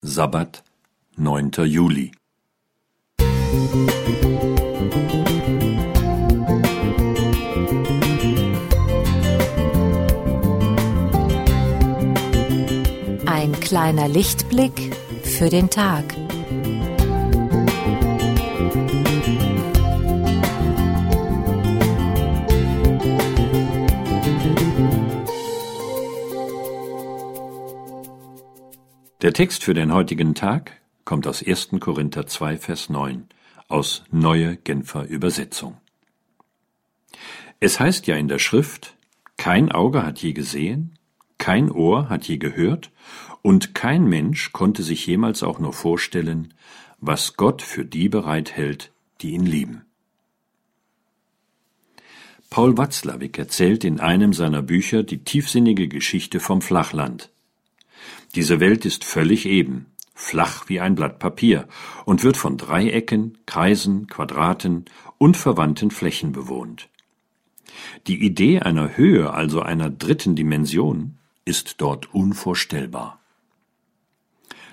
Sabbat, 0.00 0.62
9. 1.16 1.50
Juli. 1.64 2.12
Ein 13.26 13.58
kleiner 13.60 14.06
Lichtblick 14.06 14.94
für 15.24 15.48
den 15.48 15.68
Tag. 15.68 16.14
Der 29.20 29.32
Text 29.32 29.64
für 29.64 29.74
den 29.74 29.92
heutigen 29.92 30.36
Tag 30.36 30.80
kommt 31.04 31.26
aus 31.26 31.44
1. 31.44 31.70
Korinther 31.80 32.28
2, 32.28 32.56
Vers 32.56 32.88
9 32.88 33.26
aus 33.66 34.04
Neue 34.12 34.56
Genfer 34.58 35.08
Übersetzung. 35.08 35.76
Es 37.58 37.80
heißt 37.80 38.06
ja 38.06 38.14
in 38.14 38.28
der 38.28 38.38
Schrift, 38.38 38.94
kein 39.36 39.72
Auge 39.72 40.06
hat 40.06 40.20
je 40.20 40.32
gesehen, 40.32 40.96
kein 41.36 41.68
Ohr 41.68 42.08
hat 42.08 42.28
je 42.28 42.36
gehört 42.36 42.92
und 43.42 43.74
kein 43.74 44.04
Mensch 44.04 44.52
konnte 44.52 44.84
sich 44.84 45.04
jemals 45.04 45.42
auch 45.42 45.58
nur 45.58 45.72
vorstellen, 45.72 46.54
was 47.00 47.36
Gott 47.36 47.60
für 47.60 47.84
die 47.84 48.08
bereithält, 48.08 48.92
die 49.20 49.32
ihn 49.32 49.44
lieben. 49.44 49.82
Paul 52.50 52.78
Watzlawick 52.78 53.36
erzählt 53.36 53.82
in 53.82 53.98
einem 53.98 54.32
seiner 54.32 54.62
Bücher 54.62 55.02
die 55.02 55.24
tiefsinnige 55.24 55.88
Geschichte 55.88 56.38
vom 56.38 56.62
Flachland, 56.62 57.30
diese 58.34 58.60
Welt 58.60 58.84
ist 58.84 59.04
völlig 59.04 59.46
eben, 59.46 59.86
flach 60.14 60.68
wie 60.68 60.80
ein 60.80 60.94
Blatt 60.94 61.18
Papier 61.18 61.68
und 62.04 62.24
wird 62.24 62.36
von 62.36 62.56
Dreiecken, 62.56 63.38
Kreisen, 63.46 64.06
Quadraten 64.06 64.84
und 65.16 65.36
verwandten 65.36 65.90
Flächen 65.90 66.32
bewohnt. 66.32 66.88
Die 68.06 68.24
Idee 68.24 68.60
einer 68.60 68.96
Höhe, 68.96 69.32
also 69.32 69.62
einer 69.62 69.90
dritten 69.90 70.34
Dimension, 70.34 71.18
ist 71.44 71.80
dort 71.80 72.12
unvorstellbar. 72.12 73.20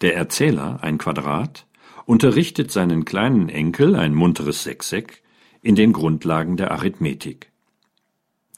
Der 0.00 0.14
Erzähler, 0.16 0.78
ein 0.82 0.98
Quadrat, 0.98 1.66
unterrichtet 2.04 2.70
seinen 2.70 3.04
kleinen 3.04 3.48
Enkel, 3.48 3.96
ein 3.96 4.14
munteres 4.14 4.62
Sechseck, 4.62 5.22
in 5.62 5.74
den 5.74 5.92
Grundlagen 5.92 6.56
der 6.56 6.70
Arithmetik. 6.70 7.50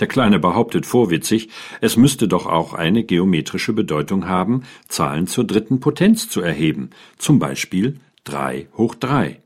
Der 0.01 0.09
Kleine 0.09 0.39
behauptet 0.39 0.87
vorwitzig, 0.87 1.51
es 1.83 1.99
müsste 1.99 2.27
doch 2.27 2.47
auch 2.47 2.73
eine 2.73 3.05
geometrische 3.05 3.75
Bedeutung 3.75 4.27
haben, 4.27 4.63
Zahlen 4.89 5.27
zur 5.27 5.45
dritten 5.45 5.79
Potenz 5.79 6.29
zu 6.29 6.41
erheben, 6.41 6.91
zum 7.19 7.39
Beispiel 7.39 8.01
drei 8.25 8.69
hoch 8.77 8.95
drei. 8.95 9.43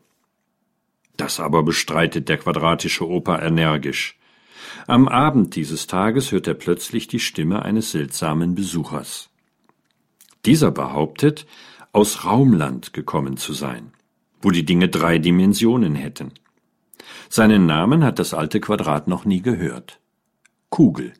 Das 1.17 1.41
aber 1.41 1.65
bestreitet 1.65 2.29
der 2.29 2.39
quadratische 2.39 3.09
Opa 3.09 3.41
energisch. 3.43 4.17
Am 4.87 5.09
Abend 5.09 5.57
dieses 5.57 5.87
Tages 5.89 6.31
hört 6.31 6.47
er 6.47 6.55
plötzlich 6.55 7.09
die 7.09 7.21
Stimme 7.21 7.63
eines 7.63 7.91
seltsamen 7.91 8.55
Besuchers. 8.55 9.31
Dieser 10.45 10.71
behauptet, 10.71 11.47
aus 11.93 12.25
Raumland 12.25 12.93
gekommen 12.93 13.37
zu 13.37 13.53
sein, 13.53 13.93
wo 14.43 14.51
die 14.51 14.65
Dinge 14.65 14.89
drei 14.89 15.19
Dimensionen 15.19 15.95
hätten. 15.95 16.33
Seinen 17.29 17.67
Namen 17.67 18.05
hat 18.05 18.19
das 18.19 18.35
alte 18.35 18.61
Quadrat 18.61 19.09
noch 19.09 19.25
nie 19.25 19.43
gehört. 19.43 20.01
Kugel. 20.75 21.13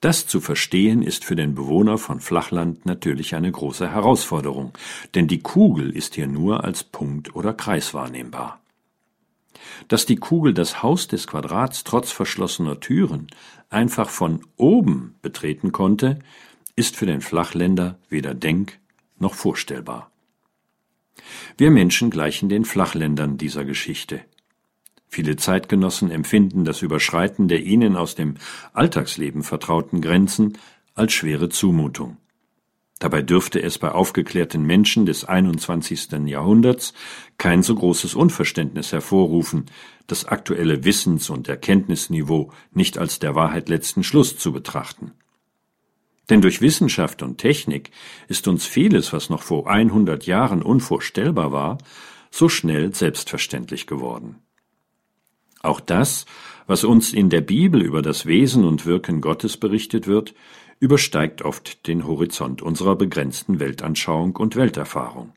Das 0.00 0.26
zu 0.26 0.40
verstehen 0.40 1.02
ist 1.02 1.26
für 1.26 1.36
den 1.36 1.54
Bewohner 1.54 1.98
von 1.98 2.20
Flachland 2.20 2.86
natürlich 2.86 3.34
eine 3.34 3.52
große 3.52 3.92
Herausforderung, 3.92 4.72
denn 5.14 5.28
die 5.28 5.40
Kugel 5.40 5.94
ist 5.94 6.14
hier 6.14 6.26
nur 6.26 6.64
als 6.64 6.84
Punkt 6.84 7.36
oder 7.36 7.52
Kreis 7.52 7.92
wahrnehmbar. 7.92 8.62
Dass 9.88 10.06
die 10.06 10.16
Kugel 10.16 10.54
das 10.54 10.82
Haus 10.82 11.06
des 11.08 11.26
Quadrats 11.26 11.84
trotz 11.84 12.10
verschlossener 12.10 12.80
Türen 12.80 13.26
einfach 13.68 14.08
von 14.08 14.40
oben 14.56 15.16
betreten 15.20 15.70
konnte, 15.70 16.18
ist 16.76 16.96
für 16.96 17.04
den 17.04 17.20
Flachländer 17.20 17.98
weder 18.08 18.32
denk 18.32 18.78
noch 19.18 19.34
vorstellbar. 19.34 20.10
Wir 21.58 21.70
Menschen 21.70 22.08
gleichen 22.08 22.48
den 22.48 22.64
Flachländern 22.64 23.36
dieser 23.36 23.66
Geschichte. 23.66 24.24
Viele 25.08 25.36
Zeitgenossen 25.36 26.10
empfinden 26.10 26.64
das 26.64 26.82
Überschreiten 26.82 27.48
der 27.48 27.62
ihnen 27.62 27.96
aus 27.96 28.14
dem 28.14 28.34
Alltagsleben 28.74 29.42
vertrauten 29.42 30.00
Grenzen 30.00 30.58
als 30.94 31.14
schwere 31.14 31.48
Zumutung. 31.48 32.18
Dabei 32.98 33.22
dürfte 33.22 33.62
es 33.62 33.78
bei 33.78 33.92
aufgeklärten 33.92 34.62
Menschen 34.62 35.06
des 35.06 35.24
21. 35.24 36.12
Jahrhunderts 36.26 36.94
kein 37.38 37.62
so 37.62 37.74
großes 37.74 38.14
Unverständnis 38.14 38.92
hervorrufen, 38.92 39.66
das 40.08 40.24
aktuelle 40.24 40.84
Wissens- 40.84 41.30
und 41.30 41.48
Erkenntnisniveau 41.48 42.50
nicht 42.72 42.98
als 42.98 43.20
der 43.20 43.34
Wahrheit 43.34 43.68
letzten 43.68 44.02
Schluss 44.02 44.36
zu 44.36 44.52
betrachten. 44.52 45.12
Denn 46.28 46.42
durch 46.42 46.60
Wissenschaft 46.60 47.22
und 47.22 47.38
Technik 47.38 47.90
ist 48.26 48.48
uns 48.48 48.66
vieles, 48.66 49.12
was 49.12 49.30
noch 49.30 49.42
vor 49.42 49.68
100 49.68 50.26
Jahren 50.26 50.62
unvorstellbar 50.62 51.52
war, 51.52 51.78
so 52.30 52.48
schnell 52.48 52.94
selbstverständlich 52.94 53.86
geworden. 53.86 54.42
Auch 55.62 55.80
das, 55.80 56.26
was 56.66 56.84
uns 56.84 57.12
in 57.12 57.30
der 57.30 57.40
Bibel 57.40 57.82
über 57.82 58.02
das 58.02 58.26
Wesen 58.26 58.64
und 58.64 58.86
Wirken 58.86 59.20
Gottes 59.20 59.56
berichtet 59.56 60.06
wird, 60.06 60.34
übersteigt 60.80 61.42
oft 61.42 61.86
den 61.86 62.06
Horizont 62.06 62.62
unserer 62.62 62.94
begrenzten 62.94 63.58
Weltanschauung 63.58 64.36
und 64.36 64.54
Welterfahrung. 64.54 65.32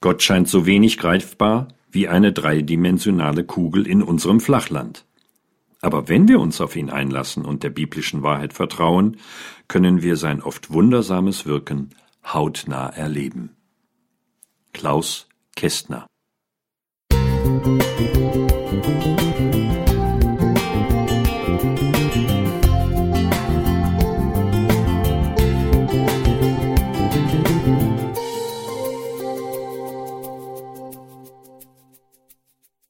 Gott 0.00 0.22
scheint 0.22 0.48
so 0.48 0.66
wenig 0.66 0.98
greifbar 0.98 1.68
wie 1.90 2.08
eine 2.08 2.32
dreidimensionale 2.32 3.44
Kugel 3.44 3.86
in 3.86 4.02
unserem 4.02 4.40
Flachland. 4.40 5.04
Aber 5.80 6.08
wenn 6.08 6.26
wir 6.26 6.40
uns 6.40 6.60
auf 6.60 6.74
ihn 6.74 6.90
einlassen 6.90 7.44
und 7.44 7.62
der 7.62 7.70
biblischen 7.70 8.22
Wahrheit 8.22 8.52
vertrauen, 8.52 9.18
können 9.68 10.02
wir 10.02 10.16
sein 10.16 10.42
oft 10.42 10.72
wundersames 10.72 11.46
Wirken 11.46 11.90
hautnah 12.24 12.88
erleben. 12.88 13.56
Klaus 14.72 15.28
Kästner 15.54 16.06
Musik 17.12 18.47
thank 18.88 19.20
you 19.20 19.27